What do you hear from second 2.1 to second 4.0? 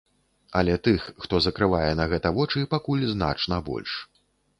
гэта вочы, пакуль значна больш.